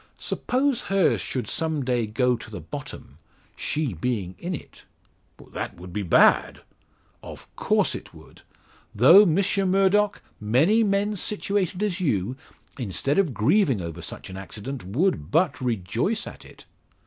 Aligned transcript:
Suppose 0.17 0.81
hers 0.85 1.21
should 1.21 1.47
some 1.47 1.85
day 1.85 2.07
go 2.07 2.35
to 2.35 2.49
the 2.49 2.59
bottom 2.59 3.19
she 3.55 3.93
being 3.93 4.33
in 4.39 4.55
it?" 4.55 4.83
"That 5.53 5.75
would 5.75 5.93
be 5.93 6.01
bad." 6.01 6.61
"Of 7.21 7.55
course 7.55 7.93
it 7.93 8.11
would. 8.11 8.41
Though, 8.95 9.27
Monsieur 9.27 9.67
Murdock, 9.67 10.23
many 10.39 10.83
men 10.83 11.15
situated 11.15 11.83
as 11.83 11.99
you, 12.01 12.35
instead 12.79 13.19
of 13.19 13.35
grieving 13.35 13.79
over 13.79 14.01
such 14.01 14.31
an 14.31 14.37
accident, 14.37 14.83
would 14.83 15.29
but 15.29 15.61
rejoice 15.61 16.25
at 16.25 16.45
it." 16.45 16.65